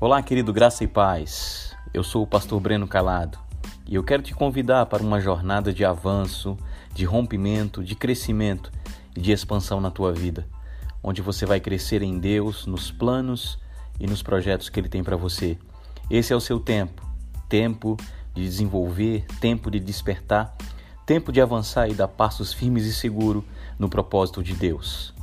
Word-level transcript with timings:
Olá, 0.00 0.22
querido 0.22 0.52
Graça 0.52 0.84
e 0.84 0.86
Paz. 0.86 1.74
Eu 1.92 2.04
sou 2.04 2.22
o 2.22 2.26
pastor 2.26 2.60
Breno 2.60 2.86
Calado 2.86 3.36
e 3.84 3.96
eu 3.96 4.04
quero 4.04 4.22
te 4.22 4.32
convidar 4.32 4.86
para 4.86 5.02
uma 5.02 5.18
jornada 5.18 5.72
de 5.72 5.84
avanço, 5.84 6.56
de 6.94 7.04
rompimento, 7.04 7.82
de 7.82 7.96
crescimento 7.96 8.70
e 9.16 9.20
de 9.20 9.32
expansão 9.32 9.80
na 9.80 9.90
tua 9.90 10.12
vida, 10.12 10.46
onde 11.02 11.20
você 11.20 11.44
vai 11.44 11.58
crescer 11.58 12.00
em 12.00 12.16
Deus, 12.16 12.64
nos 12.64 12.92
planos 12.92 13.58
e 13.98 14.06
nos 14.06 14.22
projetos 14.22 14.68
que 14.68 14.78
Ele 14.78 14.88
tem 14.88 15.02
para 15.02 15.16
você. 15.16 15.58
Esse 16.08 16.32
é 16.32 16.36
o 16.36 16.40
seu 16.40 16.60
tempo 16.60 17.04
tempo 17.48 17.96
de 18.34 18.44
desenvolver, 18.44 19.26
tempo 19.40 19.68
de 19.68 19.80
despertar, 19.80 20.56
tempo 21.04 21.32
de 21.32 21.40
avançar 21.40 21.88
e 21.88 21.94
dar 21.94 22.06
passos 22.06 22.52
firmes 22.52 22.84
e 22.84 22.94
seguros 22.94 23.42
no 23.76 23.88
propósito 23.88 24.44
de 24.44 24.54
Deus. 24.54 25.17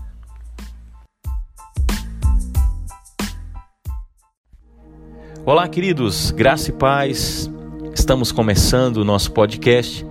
Olá, 5.48 5.67
queridos, 5.67 6.31
graça 6.31 6.72
e 6.72 6.73
paz. 6.73 7.52
Estamos 7.94 8.31
começando 8.31 8.98
o 8.98 9.05
nosso 9.05 9.31
podcast 9.31 10.03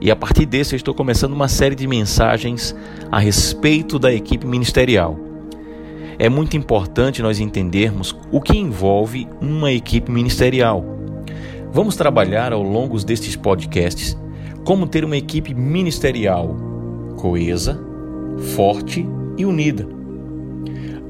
e 0.00 0.10
a 0.10 0.16
partir 0.16 0.46
desse 0.46 0.74
eu 0.74 0.78
estou 0.78 0.94
começando 0.94 1.34
uma 1.34 1.46
série 1.46 1.74
de 1.74 1.86
mensagens 1.86 2.74
a 3.10 3.18
respeito 3.18 3.98
da 3.98 4.10
equipe 4.10 4.46
ministerial. 4.46 5.18
É 6.18 6.26
muito 6.30 6.56
importante 6.56 7.20
nós 7.20 7.38
entendermos 7.38 8.16
o 8.30 8.40
que 8.40 8.56
envolve 8.56 9.28
uma 9.42 9.70
equipe 9.70 10.10
ministerial. 10.10 10.82
Vamos 11.70 11.94
trabalhar 11.94 12.54
ao 12.54 12.62
longo 12.62 12.98
destes 13.04 13.36
podcasts 13.36 14.16
como 14.64 14.86
ter 14.86 15.04
uma 15.04 15.18
equipe 15.18 15.52
ministerial 15.52 16.56
coesa, 17.18 17.78
forte 18.56 19.06
e 19.36 19.44
unida. 19.44 19.86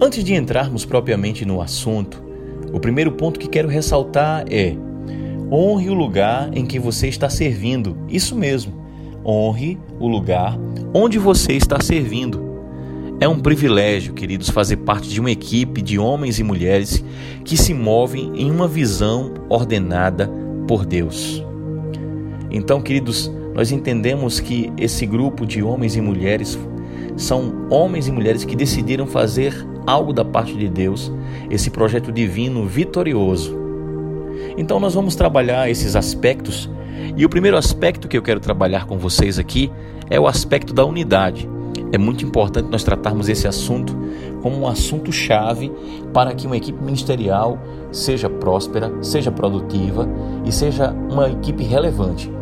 Antes 0.01 0.25
de 0.25 0.35
entrarmos 0.35 0.85
propriamente 0.85 1.45
no 1.45 1.63
assunto, 1.63 2.32
o 2.73 2.81
primeiro 2.81 3.13
ponto 3.13 3.39
que 3.39 3.49
quero 3.49 3.69
ressaltar 3.69 4.45
é: 4.51 4.75
honre 5.51 5.91
o 5.91 5.95
lugar 5.95 6.51
em 6.57 6.65
que 6.65 6.79
você 6.79 7.09
está 7.09 7.29
servindo. 7.29 7.97
Isso 8.09 8.35
mesmo, 8.35 8.73
honre 9.25 9.79
o 10.01 10.09
lugar 10.09 10.59
onde 10.95 11.19
você 11.19 11.53
está 11.53 11.81
servindo. 11.81 12.53
É 13.21 13.29
um 13.29 13.39
privilégio, 13.39 14.15
queridos, 14.15 14.51
fazer 14.51 14.79
parte 14.79 15.09
de 15.09 15.21
uma 15.21 15.31
equipe 15.31 15.81
de 15.81 15.99
homens 15.99 16.39
e 16.39 16.43
mulheres 16.43 17.05
que 17.45 17.57
se 17.57 17.73
movem 17.73 18.33
em 18.35 18.51
uma 18.51 18.67
visão 18.67 19.33
ordenada 19.49 20.29
por 20.67 20.85
Deus. 20.85 21.45
Então, 22.51 22.83
queridos, 22.83 23.31
nós 23.55 23.71
entendemos 23.71 24.41
que 24.41 24.73
esse 24.77 25.07
grupo 25.07 25.47
de 25.47 25.63
homens 25.63 25.95
e 25.95 26.01
mulheres 26.01 26.59
são 27.17 27.67
homens 27.71 28.09
e 28.09 28.13
mulheres 28.13 28.45
que 28.45 28.57
decidiram 28.57 29.07
fazer 29.07 29.55
algo 29.87 30.13
da 30.13 30.25
parte 30.25 30.55
de 30.57 30.69
Deus, 30.69 31.13
esse 31.51 31.71
projeto 31.71 32.13
divino 32.13 32.67
vitorioso. 32.67 33.57
Então 34.57 34.79
nós 34.81 34.95
vamos 34.95 35.15
trabalhar 35.15 35.71
esses 35.71 35.97
aspectos, 35.97 36.71
e 37.17 37.25
o 37.25 37.29
primeiro 37.29 37.57
aspecto 37.57 38.09
que 38.09 38.17
eu 38.17 38.23
quero 38.23 38.41
trabalhar 38.41 38.87
com 38.87 38.99
vocês 38.99 39.39
aqui 39.39 39.71
é 40.09 40.19
o 40.19 40.27
aspecto 40.27 40.73
da 40.73 40.85
unidade. 40.85 41.49
É 41.91 41.99
muito 41.99 42.25
importante 42.25 42.71
nós 42.71 42.83
tratarmos 42.83 43.29
esse 43.29 43.47
assunto 43.47 43.95
como 44.41 44.59
um 44.59 44.67
assunto 44.67 45.13
chave 45.13 45.71
para 46.13 46.35
que 46.35 46.47
uma 46.47 46.57
equipe 46.57 46.83
ministerial 46.83 47.59
seja 47.91 48.31
próspera, 48.31 48.91
seja 49.03 49.31
produtiva 49.31 50.09
e 50.45 50.51
seja 50.51 50.91
uma 50.91 51.29
equipe 51.29 51.63
relevante. 51.63 52.33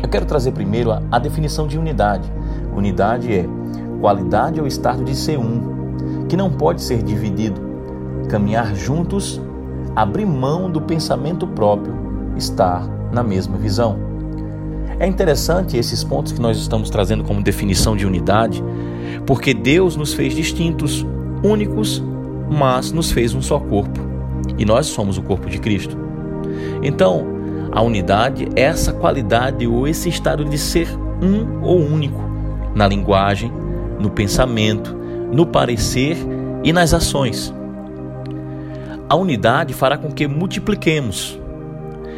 Eu 0.00 0.08
quero 0.08 0.26
trazer 0.26 0.52
primeiro 0.52 0.92
a, 0.92 1.02
a 1.10 1.18
definição 1.18 1.66
de 1.66 1.76
unidade. 1.76 2.32
Unidade 2.74 3.32
é 3.32 3.44
qualidade 4.00 4.60
ou 4.60 4.66
estado 4.66 5.02
de 5.02 5.14
ser 5.14 5.38
um, 5.38 5.77
que 6.28 6.36
não 6.36 6.50
pode 6.50 6.82
ser 6.82 7.02
dividido. 7.02 7.60
Caminhar 8.28 8.74
juntos, 8.74 9.40
abrir 9.96 10.26
mão 10.26 10.70
do 10.70 10.80
pensamento 10.80 11.46
próprio, 11.46 11.94
estar 12.36 12.86
na 13.12 13.22
mesma 13.22 13.56
visão. 13.56 13.98
É 15.00 15.06
interessante 15.06 15.76
esses 15.76 16.02
pontos 16.02 16.32
que 16.32 16.40
nós 16.40 16.58
estamos 16.58 16.90
trazendo 16.90 17.24
como 17.24 17.42
definição 17.42 17.96
de 17.96 18.04
unidade, 18.04 18.62
porque 19.26 19.54
Deus 19.54 19.96
nos 19.96 20.12
fez 20.12 20.34
distintos, 20.34 21.06
únicos, 21.42 22.02
mas 22.50 22.92
nos 22.92 23.10
fez 23.10 23.34
um 23.34 23.40
só 23.40 23.58
corpo. 23.58 24.00
E 24.58 24.64
nós 24.64 24.86
somos 24.86 25.16
o 25.16 25.22
corpo 25.22 25.48
de 25.48 25.58
Cristo. 25.58 25.96
Então, 26.82 27.24
a 27.70 27.80
unidade 27.80 28.48
é 28.56 28.62
essa 28.62 28.92
qualidade 28.92 29.66
ou 29.66 29.86
esse 29.86 30.08
estado 30.08 30.44
de 30.44 30.58
ser 30.58 30.88
um 31.22 31.62
ou 31.62 31.78
único 31.78 32.20
na 32.74 32.86
linguagem, 32.86 33.52
no 33.98 34.10
pensamento, 34.10 34.96
no 35.32 35.46
parecer 35.46 36.16
e 36.64 36.72
nas 36.72 36.92
ações. 36.94 37.52
A 39.08 39.16
unidade 39.16 39.72
fará 39.72 39.96
com 39.96 40.12
que 40.12 40.26
multipliquemos. 40.26 41.40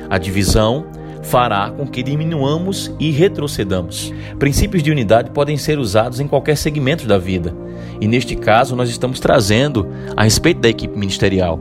A 0.09 0.19
divisão 0.19 0.87
fará 1.23 1.71
com 1.71 1.87
que 1.87 2.03
diminuamos 2.03 2.93
e 2.99 3.11
retrocedamos. 3.11 4.13
Princípios 4.39 4.83
de 4.83 4.91
unidade 4.91 5.31
podem 5.31 5.57
ser 5.57 5.79
usados 5.79 6.19
em 6.19 6.27
qualquer 6.27 6.57
segmento 6.57 7.07
da 7.07 7.19
vida, 7.19 7.55
e 8.01 8.09
neste 8.09 8.35
caso 8.35 8.75
nós 8.75 8.89
estamos 8.89 9.21
trazendo 9.21 9.87
a 10.17 10.25
respeito 10.25 10.61
da 10.61 10.69
equipe 10.69 10.99
ministerial. 10.99 11.61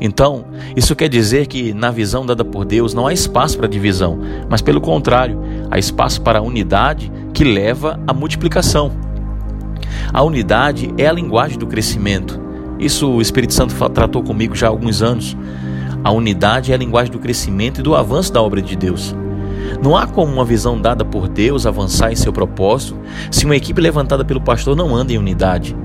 Então, 0.00 0.44
isso 0.76 0.94
quer 0.94 1.08
dizer 1.08 1.46
que 1.46 1.72
na 1.72 1.90
visão 1.90 2.24
dada 2.24 2.44
por 2.44 2.64
Deus 2.64 2.94
não 2.94 3.06
há 3.06 3.12
espaço 3.12 3.58
para 3.58 3.66
divisão, 3.66 4.18
mas 4.48 4.62
pelo 4.62 4.80
contrário, 4.80 5.40
há 5.70 5.78
espaço 5.78 6.20
para 6.20 6.38
a 6.38 6.42
unidade 6.42 7.10
que 7.32 7.44
leva 7.44 7.98
à 8.06 8.12
multiplicação. 8.12 9.01
A 10.12 10.22
unidade 10.22 10.92
é 10.96 11.06
a 11.06 11.12
linguagem 11.12 11.58
do 11.58 11.66
crescimento. 11.66 12.40
Isso 12.78 13.08
o 13.08 13.22
Espírito 13.22 13.54
Santo 13.54 13.74
tratou 13.90 14.22
comigo 14.22 14.54
já 14.54 14.66
há 14.66 14.70
alguns 14.70 15.02
anos. 15.02 15.36
A 16.04 16.10
unidade 16.10 16.72
é 16.72 16.74
a 16.74 16.78
linguagem 16.78 17.12
do 17.12 17.18
crescimento 17.18 17.80
e 17.80 17.82
do 17.82 17.94
avanço 17.94 18.32
da 18.32 18.42
obra 18.42 18.60
de 18.60 18.74
Deus. 18.74 19.14
Não 19.82 19.96
há 19.96 20.06
como 20.06 20.32
uma 20.32 20.44
visão 20.44 20.80
dada 20.80 21.04
por 21.04 21.28
Deus 21.28 21.66
avançar 21.66 22.12
em 22.12 22.16
seu 22.16 22.32
propósito 22.32 22.96
se 23.30 23.44
uma 23.44 23.56
equipe 23.56 23.80
levantada 23.80 24.24
pelo 24.24 24.40
pastor 24.40 24.76
não 24.76 24.94
anda 24.94 25.12
em 25.12 25.18
unidade. 25.18 25.76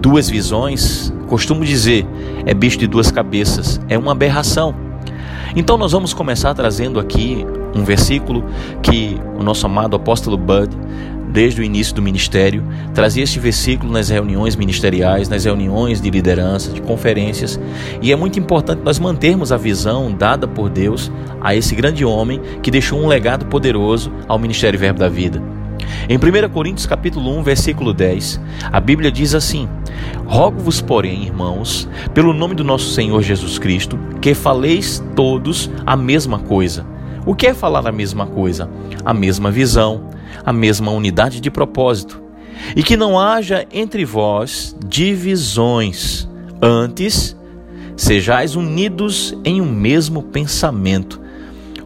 Duas 0.00 0.30
visões, 0.30 1.12
costumo 1.26 1.64
dizer, 1.64 2.06
é 2.46 2.54
bicho 2.54 2.78
de 2.78 2.86
duas 2.86 3.10
cabeças, 3.10 3.80
é 3.88 3.98
uma 3.98 4.12
aberração. 4.12 4.74
Então 5.56 5.76
nós 5.76 5.92
vamos 5.92 6.14
começar 6.14 6.54
trazendo 6.54 7.00
aqui 7.00 7.44
um 7.74 7.84
versículo 7.84 8.44
que 8.82 9.18
o 9.38 9.42
nosso 9.42 9.66
amado 9.66 9.96
apóstolo 9.96 10.36
Bud 10.36 10.74
desde 11.30 11.60
o 11.60 11.64
início 11.64 11.94
do 11.94 12.02
ministério, 12.02 12.64
trazia 12.94 13.22
este 13.22 13.38
versículo 13.38 13.92
nas 13.92 14.08
reuniões 14.08 14.56
ministeriais, 14.56 15.28
nas 15.28 15.44
reuniões 15.44 16.00
de 16.00 16.10
liderança, 16.10 16.72
de 16.72 16.80
conferências, 16.80 17.60
e 18.00 18.12
é 18.12 18.16
muito 18.16 18.38
importante 18.38 18.82
nós 18.84 18.98
mantermos 18.98 19.52
a 19.52 19.56
visão 19.56 20.12
dada 20.12 20.48
por 20.48 20.68
Deus 20.68 21.10
a 21.40 21.54
esse 21.54 21.74
grande 21.74 22.04
homem 22.04 22.40
que 22.62 22.70
deixou 22.70 23.00
um 23.00 23.06
legado 23.06 23.46
poderoso 23.46 24.12
ao 24.26 24.38
ministério 24.38 24.78
Verbo 24.78 24.98
da 24.98 25.08
Vida. 25.08 25.42
Em 26.08 26.16
1 26.16 26.48
Coríntios 26.50 26.86
capítulo 26.86 27.38
1, 27.38 27.42
versículo 27.42 27.92
10, 27.92 28.40
a 28.70 28.80
Bíblia 28.80 29.10
diz 29.10 29.34
assim: 29.34 29.68
Rogo-vos, 30.26 30.80
porém, 30.80 31.24
irmãos, 31.24 31.88
pelo 32.12 32.32
nome 32.32 32.54
do 32.54 32.64
nosso 32.64 32.90
Senhor 32.90 33.22
Jesus 33.22 33.58
Cristo, 33.58 33.98
que 34.20 34.34
faleis 34.34 35.02
todos 35.14 35.70
a 35.86 35.96
mesma 35.96 36.38
coisa. 36.38 36.84
O 37.24 37.34
que 37.34 37.46
é 37.46 37.54
falar 37.54 37.86
a 37.86 37.92
mesma 37.92 38.26
coisa? 38.26 38.70
A 39.04 39.12
mesma 39.12 39.50
visão, 39.50 40.08
a 40.44 40.52
mesma 40.52 40.90
unidade 40.90 41.40
de 41.40 41.50
propósito, 41.50 42.22
e 42.74 42.82
que 42.82 42.96
não 42.96 43.18
haja 43.18 43.66
entre 43.72 44.04
vós 44.04 44.76
divisões, 44.86 46.28
antes 46.60 47.36
sejais 47.96 48.54
unidos 48.54 49.36
em 49.44 49.60
um 49.60 49.70
mesmo 49.70 50.22
pensamento. 50.22 51.20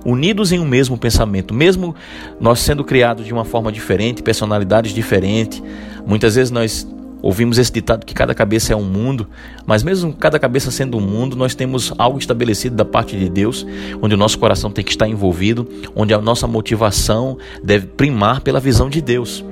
Unidos 0.04 0.50
em 0.50 0.58
um 0.58 0.64
mesmo 0.64 0.98
pensamento, 0.98 1.54
mesmo 1.54 1.94
nós 2.40 2.58
sendo 2.58 2.82
criados 2.82 3.24
de 3.24 3.32
uma 3.32 3.44
forma 3.44 3.70
diferente, 3.70 4.22
personalidades 4.22 4.92
diferentes, 4.92 5.62
muitas 6.04 6.34
vezes 6.34 6.50
nós 6.50 6.86
Ouvimos 7.22 7.56
esse 7.56 7.72
ditado 7.72 8.04
que 8.04 8.12
cada 8.12 8.34
cabeça 8.34 8.72
é 8.72 8.76
um 8.76 8.82
mundo, 8.84 9.28
mas 9.64 9.84
mesmo 9.84 10.12
cada 10.12 10.40
cabeça 10.40 10.72
sendo 10.72 10.98
um 10.98 11.00
mundo, 11.00 11.36
nós 11.36 11.54
temos 11.54 11.92
algo 11.96 12.18
estabelecido 12.18 12.74
da 12.74 12.84
parte 12.84 13.16
de 13.16 13.28
Deus, 13.28 13.64
onde 14.02 14.14
o 14.14 14.18
nosso 14.18 14.38
coração 14.38 14.72
tem 14.72 14.84
que 14.84 14.90
estar 14.90 15.08
envolvido, 15.08 15.68
onde 15.94 16.12
a 16.12 16.20
nossa 16.20 16.48
motivação 16.48 17.38
deve 17.62 17.86
primar 17.86 18.40
pela 18.40 18.58
visão 18.58 18.90
de 18.90 19.00
Deus. 19.00 19.44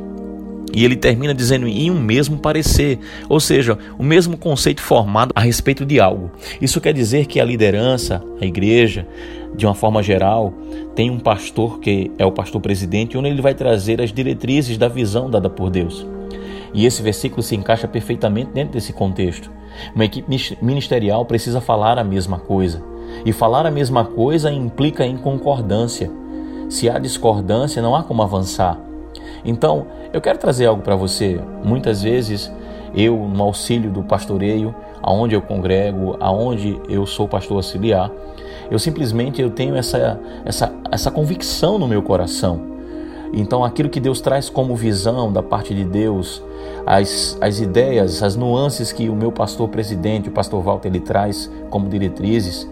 E 0.73 0.85
ele 0.85 0.97
termina 0.97 1.35
dizendo 1.35 1.67
em 1.67 1.91
um 1.91 2.01
mesmo 2.01 2.39
parecer, 2.39 2.99
ou 3.29 3.41
seja, 3.41 3.79
o 3.99 4.03
mesmo 4.03 4.37
conceito 4.37 4.81
formado 4.81 5.33
a 5.35 5.41
respeito 5.41 5.85
de 5.85 6.01
algo. 6.01 6.31
Isso 6.61 6.81
quer 6.81 6.93
dizer 6.93 7.27
que 7.27 7.41
a 7.41 7.45
liderança, 7.45 8.23
a 8.41 8.47
igreja, 8.47 9.07
de 9.57 9.67
uma 9.67 9.75
forma 9.75 10.03
geral, 10.03 10.55
tem 10.95 11.11
um 11.11 11.19
pastor 11.19 11.81
que 11.81 12.11
é 12.19 12.25
o 12.25 12.33
pastor 12.33 12.61
presidente, 12.61 13.19
onde 13.19 13.29
ele 13.29 13.43
vai 13.43 13.55
trazer 13.55 14.01
as 14.01 14.13
diretrizes 14.13 14.79
da 14.79 14.89
visão 14.89 15.29
dada 15.29 15.51
por 15.51 15.71
Deus. 15.71 16.07
E 16.73 16.87
esse 16.87 17.03
versículo 17.03 17.43
se 17.43 17.57
encaixa 17.57 17.89
perfeitamente 17.89 18.51
dentro 18.53 18.73
desse 18.73 18.93
contexto. 18.93 19.51
Uma 19.95 20.05
equipe 20.05 20.29
ministerial 20.63 21.25
precisa 21.25 21.61
falar 21.61 21.99
a 21.99 22.05
mesma 22.05 22.39
coisa. 22.39 22.83
E 23.25 23.33
falar 23.33 23.67
a 23.67 23.71
mesma 23.71 24.05
coisa 24.05 24.51
implica 24.53 25.05
em 25.05 25.17
concordância. 25.17 26.11
Se 26.69 26.89
há 26.89 26.99
discordância, 26.99 27.83
não 27.83 27.97
há 27.97 28.03
como 28.03 28.23
avançar. 28.23 28.79
Então, 29.45 29.87
eu 30.13 30.21
quero 30.21 30.39
trazer 30.39 30.67
algo 30.67 30.83
para 30.83 30.95
você. 30.95 31.41
Muitas 31.65 32.03
vezes, 32.03 32.51
eu, 32.95 33.17
no 33.17 33.43
auxílio 33.43 33.91
do 33.91 34.03
pastoreio, 34.03 34.75
aonde 35.03 35.35
eu 35.35 35.43
congrego, 35.43 36.17
aonde 36.21 36.81
eu 36.89 37.07
sou 37.07 37.27
pastor 37.27 37.57
auxiliar. 37.57 38.11
Eu 38.71 38.79
simplesmente 38.79 39.43
eu 39.43 39.51
tenho 39.51 39.75
essa, 39.75 40.21
essa, 40.45 40.73
essa 40.91 41.11
convicção 41.11 41.79
no 41.79 41.89
meu 41.89 42.03
coração. 42.03 42.80
Então, 43.33 43.65
aquilo 43.65 43.89
que 43.89 44.01
Deus 44.01 44.21
traz 44.21 44.49
como 44.49 44.75
visão 44.75 45.33
da 45.33 45.43
parte 45.43 45.75
de 45.75 45.85
Deus, 45.85 46.43
as, 46.85 47.39
as 47.41 47.61
ideias, 47.61 48.23
as 48.23 48.35
nuances 48.35 48.93
que 48.93 49.09
o 49.09 49.15
meu 49.15 49.31
pastor 49.31 49.69
presidente, 49.69 50.29
o 50.29 50.33
pastor 50.33 50.63
Walter, 50.63 50.89
ele 50.89 51.01
traz 51.01 51.51
como 51.71 51.89
diretrizes, 51.89 52.69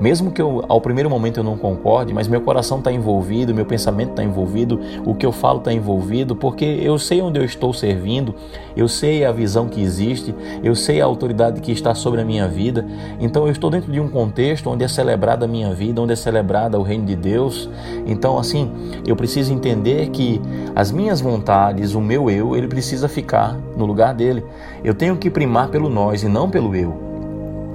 mesmo 0.00 0.30
que 0.32 0.40
eu, 0.40 0.64
ao 0.66 0.80
primeiro 0.80 1.10
momento 1.10 1.38
eu 1.38 1.44
não 1.44 1.56
concorde, 1.56 2.14
mas 2.14 2.26
meu 2.26 2.40
coração 2.40 2.78
está 2.78 2.90
envolvido, 2.90 3.54
meu 3.54 3.66
pensamento 3.66 4.10
está 4.10 4.24
envolvido, 4.24 4.80
o 5.04 5.14
que 5.14 5.26
eu 5.26 5.32
falo 5.32 5.58
está 5.58 5.72
envolvido, 5.72 6.34
porque 6.34 6.64
eu 6.64 6.98
sei 6.98 7.20
onde 7.20 7.38
eu 7.38 7.44
estou 7.44 7.72
servindo, 7.74 8.34
eu 8.74 8.88
sei 8.88 9.24
a 9.24 9.32
visão 9.32 9.68
que 9.68 9.82
existe, 9.82 10.34
eu 10.64 10.74
sei 10.74 11.00
a 11.00 11.04
autoridade 11.04 11.60
que 11.60 11.70
está 11.70 11.94
sobre 11.94 12.20
a 12.20 12.24
minha 12.24 12.48
vida. 12.48 12.86
Então 13.20 13.44
eu 13.44 13.52
estou 13.52 13.70
dentro 13.70 13.92
de 13.92 14.00
um 14.00 14.08
contexto 14.08 14.70
onde 14.70 14.84
é 14.84 14.88
celebrada 14.88 15.44
a 15.44 15.48
minha 15.48 15.74
vida, 15.74 16.00
onde 16.00 16.14
é 16.14 16.16
celebrada 16.16 16.78
o 16.78 16.82
reino 16.82 17.04
de 17.04 17.16
Deus. 17.16 17.68
Então, 18.06 18.38
assim, 18.38 18.70
eu 19.06 19.14
preciso 19.14 19.52
entender 19.52 20.08
que 20.10 20.40
as 20.74 20.90
minhas 20.90 21.20
vontades, 21.20 21.94
o 21.94 22.00
meu 22.00 22.30
eu, 22.30 22.56
ele 22.56 22.68
precisa 22.68 23.08
ficar 23.08 23.56
no 23.76 23.84
lugar 23.84 24.14
dele. 24.14 24.44
Eu 24.82 24.94
tenho 24.94 25.16
que 25.16 25.28
primar 25.28 25.68
pelo 25.68 25.88
nós 25.88 26.22
e 26.22 26.28
não 26.28 26.48
pelo 26.48 26.74
eu. 26.74 27.09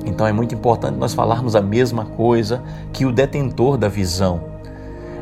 Então 0.06 0.26
é 0.28 0.32
muito 0.32 0.54
importante 0.54 0.98
nós 0.98 1.14
falarmos 1.14 1.56
a 1.56 1.62
mesma 1.62 2.06
coisa 2.06 2.62
que 2.94 3.06
o 3.06 3.12
detentor 3.12 3.78
da 3.78 3.88
visão. 3.88 4.56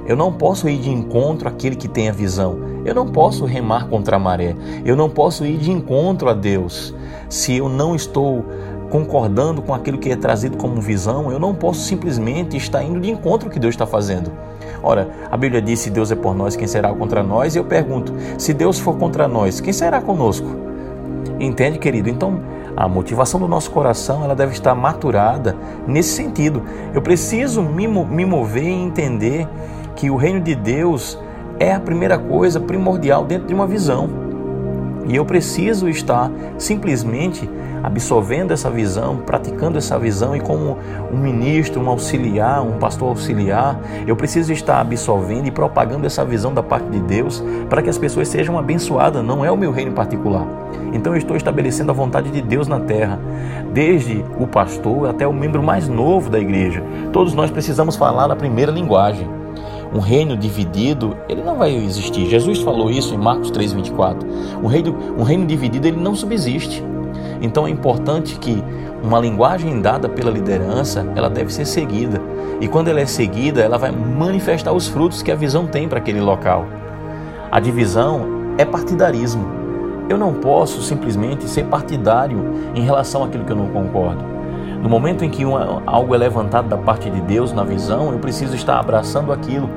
Eu 0.05 0.17
não 0.17 0.33
posso 0.33 0.67
ir 0.67 0.79
de 0.79 0.89
encontro 0.89 1.47
àquele 1.47 1.75
que 1.75 1.87
tem 1.87 2.09
a 2.09 2.11
visão. 2.11 2.59
Eu 2.83 2.93
não 2.93 3.07
posso 3.07 3.45
remar 3.45 3.87
contra 3.87 4.17
a 4.17 4.19
maré. 4.19 4.55
Eu 4.83 4.95
não 4.95 5.09
posso 5.09 5.45
ir 5.45 5.57
de 5.57 5.71
encontro 5.71 6.29
a 6.29 6.33
Deus. 6.33 6.93
Se 7.29 7.55
eu 7.55 7.69
não 7.69 7.95
estou 7.95 8.43
concordando 8.89 9.61
com 9.61 9.73
aquilo 9.73 9.97
que 9.97 10.11
é 10.11 10.15
trazido 10.15 10.57
como 10.57 10.81
visão, 10.81 11.31
eu 11.31 11.39
não 11.39 11.55
posso 11.55 11.79
simplesmente 11.79 12.57
estar 12.57 12.83
indo 12.83 12.99
de 12.99 13.09
encontro 13.09 13.47
ao 13.47 13.53
que 13.53 13.59
Deus 13.59 13.73
está 13.73 13.87
fazendo. 13.87 14.31
Ora, 14.83 15.09
a 15.31 15.37
Bíblia 15.37 15.61
diz: 15.61 15.79
se 15.79 15.89
Deus 15.89 16.11
é 16.11 16.15
por 16.15 16.35
nós, 16.35 16.55
quem 16.57 16.67
será 16.67 16.93
contra 16.93 17.23
nós? 17.23 17.55
E 17.55 17.57
eu 17.57 17.63
pergunto: 17.63 18.13
se 18.37 18.53
Deus 18.53 18.77
for 18.77 18.97
contra 18.97 19.27
nós, 19.27 19.61
quem 19.61 19.71
será 19.71 20.01
conosco? 20.01 20.47
Entende, 21.39 21.79
querido? 21.79 22.09
Então, 22.09 22.41
a 22.75 22.87
motivação 22.87 23.39
do 23.39 23.47
nosso 23.47 23.71
coração 23.71 24.23
ela 24.23 24.35
deve 24.35 24.53
estar 24.53 24.73
maturada 24.75 25.55
nesse 25.87 26.15
sentido. 26.15 26.63
Eu 26.93 27.01
preciso 27.01 27.61
me, 27.61 27.87
me 27.87 28.25
mover 28.25 28.63
e 28.63 28.71
entender 28.71 29.47
que 29.95 30.09
o 30.09 30.15
reino 30.15 30.41
de 30.41 30.55
Deus 30.55 31.19
é 31.59 31.73
a 31.73 31.79
primeira 31.79 32.17
coisa 32.17 32.59
primordial 32.59 33.25
dentro 33.25 33.47
de 33.47 33.53
uma 33.53 33.67
visão. 33.67 34.22
E 35.05 35.15
eu 35.15 35.25
preciso 35.25 35.89
estar 35.89 36.31
simplesmente 36.57 37.49
absorvendo 37.83 38.51
essa 38.51 38.69
visão, 38.69 39.17
praticando 39.17 39.77
essa 39.77 39.99
visão 39.99 40.33
e 40.33 40.39
como 40.39 40.77
um 41.11 41.17
ministro, 41.17 41.81
um 41.81 41.89
auxiliar, 41.89 42.63
um 42.63 42.79
pastor 42.79 43.09
auxiliar, 43.09 43.77
eu 44.07 44.15
preciso 44.15 44.53
estar 44.53 44.79
absorvendo 44.79 45.47
e 45.47 45.51
propagando 45.51 46.07
essa 46.07 46.23
visão 46.23 46.53
da 46.53 46.63
parte 46.63 46.87
de 46.87 47.01
Deus 47.01 47.43
para 47.69 47.81
que 47.81 47.89
as 47.89 47.97
pessoas 47.97 48.29
sejam 48.29 48.57
abençoadas, 48.57 49.23
não 49.23 49.43
é 49.43 49.51
o 49.51 49.57
meu 49.57 49.71
reino 49.73 49.91
particular. 49.91 50.47
Então 50.93 51.13
eu 51.13 51.17
estou 51.17 51.35
estabelecendo 51.35 51.91
a 51.91 51.93
vontade 51.93 52.31
de 52.31 52.41
Deus 52.41 52.69
na 52.69 52.79
terra, 52.79 53.19
desde 53.73 54.23
o 54.39 54.47
pastor 54.47 55.09
até 55.09 55.27
o 55.27 55.33
membro 55.33 55.61
mais 55.61 55.89
novo 55.89 56.29
da 56.29 56.39
igreja. 56.39 56.81
Todos 57.11 57.33
nós 57.33 57.51
precisamos 57.51 57.97
falar 57.97 58.31
a 58.31 58.35
primeira 58.35 58.71
linguagem 58.71 59.42
um 59.93 59.99
reino 59.99 60.35
dividido, 60.35 61.15
ele 61.29 61.43
não 61.43 61.57
vai 61.57 61.75
existir. 61.75 62.25
Jesus 62.25 62.59
falou 62.61 62.89
isso 62.89 63.13
em 63.13 63.17
Marcos 63.17 63.51
3:24. 63.51 64.25
Um 64.61 64.67
reino, 64.67 64.97
um 65.17 65.23
reino 65.23 65.45
dividido 65.45 65.87
ele 65.87 65.99
não 65.99 66.15
subsiste. 66.15 66.83
Então 67.41 67.67
é 67.67 67.69
importante 67.69 68.39
que 68.39 68.63
uma 69.03 69.19
linguagem 69.19 69.81
dada 69.81 70.07
pela 70.07 70.31
liderança, 70.31 71.05
ela 71.15 71.29
deve 71.29 71.53
ser 71.53 71.65
seguida. 71.65 72.21
E 72.59 72.67
quando 72.67 72.87
ela 72.87 73.01
é 73.01 73.05
seguida, 73.05 73.61
ela 73.61 73.77
vai 73.77 73.91
manifestar 73.91 74.71
os 74.71 74.87
frutos 74.87 75.21
que 75.21 75.31
a 75.31 75.35
visão 75.35 75.67
tem 75.67 75.87
para 75.87 75.99
aquele 75.99 76.21
local. 76.21 76.65
A 77.51 77.59
divisão 77.59 78.25
é 78.57 78.65
partidarismo. 78.65 79.45
Eu 80.09 80.17
não 80.17 80.33
posso 80.33 80.81
simplesmente 80.81 81.49
ser 81.49 81.65
partidário 81.65 82.39
em 82.73 82.81
relação 82.81 83.23
àquilo 83.23 83.43
que 83.43 83.51
eu 83.51 83.57
não 83.57 83.67
concordo. 83.67 84.32
No 84.83 84.89
momento 84.89 85.23
em 85.23 85.29
que 85.29 85.43
algo 85.85 86.13
é 86.13 86.17
levantado 86.17 86.67
da 86.67 86.75
parte 86.75 87.09
de 87.09 87.21
Deus 87.21 87.53
na 87.53 87.63
visão, 87.63 88.11
eu 88.11 88.19
preciso 88.19 88.53
estar 88.53 88.77
abraçando 88.77 89.31
aquilo. 89.31 89.69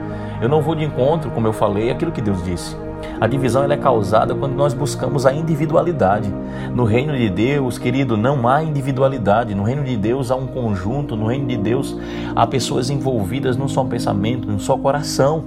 Eu 0.43 0.49
não 0.49 0.61
vou 0.61 0.75
de 0.75 0.83
encontro, 0.83 1.31
como 1.31 1.47
eu 1.47 1.53
falei, 1.53 1.93
aquilo 1.93 2.11
que 2.11 2.21
Deus 2.21 2.43
disse. 2.43 2.77
A 3.21 3.29
divisão 3.29 3.63
é 3.71 3.77
causada 3.77 4.35
quando 4.35 4.57
nós 4.57 4.75
buscamos 4.75 5.25
a 5.25 5.33
individualidade. 5.33 6.29
No 6.75 6.83
reino 6.83 7.17
de 7.17 7.31
Deus, 7.31 7.79
querido, 7.79 8.17
não 8.17 8.49
há 8.49 8.65
individualidade. 8.65 9.55
No 9.55 9.63
reino 9.63 9.85
de 9.85 9.97
Deus 9.97 10.33
há 10.33 10.35
um 10.35 10.49
conjunto. 10.49 11.15
No 11.15 11.29
reino 11.29 11.47
de 11.47 11.57
Deus 11.57 11.97
há 12.35 12.45
pessoas 12.45 12.91
envolvidas 12.91 13.57
num 13.57 13.69
só 13.69 13.85
pensamento, 13.85 14.49
num 14.49 14.59
só 14.59 14.77
coração. 14.77 15.45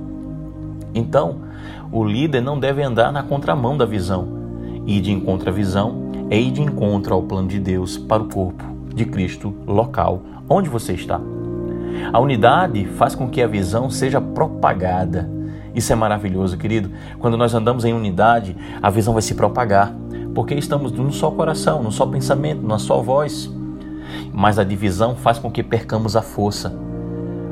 Então, 0.95 1.35
o 1.91 2.05
líder 2.05 2.39
não 2.39 2.57
deve 2.57 2.81
andar 2.81 3.11
na 3.11 3.23
contramão 3.23 3.75
da 3.75 3.85
visão. 3.85 4.25
Ir 4.87 5.01
de 5.01 5.11
encontro 5.11 5.49
à 5.49 5.51
visão 5.51 6.09
é 6.29 6.39
ir 6.39 6.51
de 6.51 6.61
encontro 6.61 7.13
ao 7.13 7.23
plano 7.23 7.49
de 7.49 7.59
Deus 7.59 7.97
para 7.97 8.23
o 8.23 8.29
corpo 8.29 8.78
de 8.99 9.05
Cristo 9.05 9.55
local, 9.65 10.21
onde 10.49 10.67
você 10.67 10.91
está. 10.91 11.21
A 12.11 12.19
unidade 12.19 12.85
faz 12.85 13.15
com 13.15 13.29
que 13.29 13.41
a 13.41 13.47
visão 13.47 13.89
seja 13.89 14.19
propagada. 14.19 15.29
Isso 15.73 15.93
é 15.93 15.95
maravilhoso, 15.95 16.57
querido. 16.57 16.91
Quando 17.17 17.37
nós 17.37 17.53
andamos 17.53 17.85
em 17.85 17.93
unidade, 17.93 18.57
a 18.81 18.89
visão 18.89 19.13
vai 19.13 19.21
se 19.21 19.35
propagar, 19.35 19.95
porque 20.35 20.53
estamos 20.53 20.91
num 20.91 21.13
só 21.13 21.31
coração, 21.31 21.81
num 21.81 21.91
só 21.91 22.05
pensamento, 22.05 22.61
numa 22.61 22.77
só 22.77 23.01
voz. 23.01 23.49
Mas 24.33 24.59
a 24.59 24.65
divisão 24.65 25.15
faz 25.15 25.39
com 25.39 25.49
que 25.49 25.63
percamos 25.63 26.17
a 26.17 26.21
força. 26.21 26.77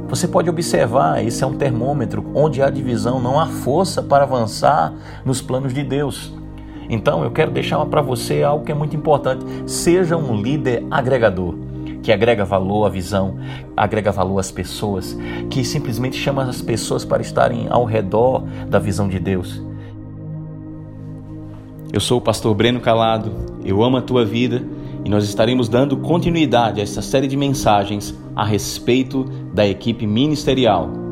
Você 0.09 0.27
pode 0.27 0.49
observar, 0.49 1.23
esse 1.23 1.43
é 1.45 1.47
um 1.47 1.53
termômetro, 1.53 2.29
onde 2.35 2.61
há 2.61 2.69
divisão, 2.69 3.21
não 3.21 3.39
há 3.39 3.45
força 3.45 4.03
para 4.03 4.23
avançar 4.23 4.93
nos 5.23 5.41
planos 5.41 5.73
de 5.73 5.83
Deus. 5.83 6.36
Então 6.89 7.23
eu 7.23 7.31
quero 7.31 7.51
deixar 7.51 7.83
para 7.85 8.01
você 8.01 8.43
algo 8.43 8.65
que 8.65 8.71
é 8.71 8.75
muito 8.75 8.95
importante: 8.95 9.45
seja 9.65 10.17
um 10.17 10.41
líder 10.41 10.85
agregador 10.89 11.55
que 12.01 12.11
agrega 12.11 12.45
valor 12.45 12.85
à 12.85 12.89
visão, 12.89 13.37
agrega 13.75 14.11
valor 14.11 14.39
às 14.39 14.49
pessoas, 14.49 15.17
que 15.49 15.63
simplesmente 15.65 16.15
chama 16.15 16.43
as 16.43 16.61
pessoas 16.61 17.03
para 17.03 17.21
estarem 17.21 17.67
ao 17.69 17.83
redor 17.83 18.43
da 18.69 18.79
visão 18.79 19.09
de 19.09 19.19
Deus. 19.19 19.61
Eu 21.91 21.99
sou 21.99 22.19
o 22.19 22.21
pastor 22.21 22.53
Breno 22.55 22.79
Calado, 22.79 23.31
eu 23.65 23.83
amo 23.83 23.97
a 23.97 24.01
tua 24.01 24.23
vida 24.23 24.63
e 25.03 25.09
nós 25.09 25.23
estaremos 25.23 25.67
dando 25.67 25.97
continuidade 25.97 26.79
a 26.79 26.83
essa 26.83 27.01
série 27.01 27.27
de 27.27 27.35
mensagens 27.35 28.17
a 28.35 28.45
respeito 28.45 29.25
da 29.53 29.67
equipe 29.67 30.05
ministerial 30.05 31.06